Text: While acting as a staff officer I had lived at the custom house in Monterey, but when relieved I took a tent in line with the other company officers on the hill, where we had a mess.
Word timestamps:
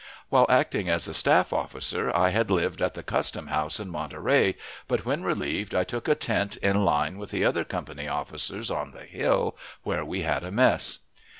While 0.29 0.47
acting 0.49 0.89
as 0.89 1.07
a 1.07 1.13
staff 1.13 1.53
officer 1.53 2.11
I 2.15 2.29
had 2.29 2.49
lived 2.49 2.81
at 2.81 2.95
the 2.95 3.03
custom 3.03 3.49
house 3.49 3.79
in 3.79 3.91
Monterey, 3.91 4.55
but 4.87 5.05
when 5.05 5.21
relieved 5.23 5.75
I 5.75 5.83
took 5.83 6.07
a 6.07 6.15
tent 6.15 6.57
in 6.57 6.83
line 6.83 7.19
with 7.19 7.29
the 7.29 7.45
other 7.45 7.63
company 7.63 8.07
officers 8.07 8.71
on 8.71 8.93
the 8.93 9.05
hill, 9.05 9.55
where 9.83 10.03
we 10.03 10.23
had 10.23 10.43
a 10.43 10.49
mess. 10.49 11.01